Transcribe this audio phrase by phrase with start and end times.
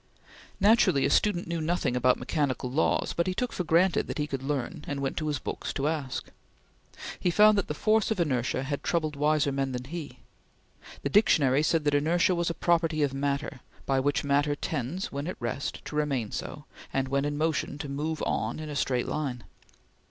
[0.59, 4.25] Naturally a student knew nothing about mechanical laws, but he took for granted that he
[4.25, 6.29] could learn, and went to his books to ask.
[7.19, 10.17] He found that the force of inertia had troubled wiser men than he.
[11.03, 15.27] The dictionary said that inertia was a property of matter, by which matter tends, when
[15.27, 19.07] at rest, to remain so, and, when in motion, to move on in a straight
[19.07, 19.43] line.